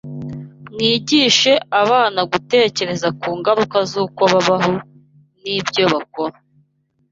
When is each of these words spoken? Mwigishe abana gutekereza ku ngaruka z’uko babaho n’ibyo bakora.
Mwigishe 0.73 1.53
abana 1.81 2.19
gutekereza 2.31 3.07
ku 3.21 3.29
ngaruka 3.37 3.77
z’uko 3.89 4.21
babaho 4.33 4.73
n’ibyo 5.41 5.83
bakora. 5.93 6.35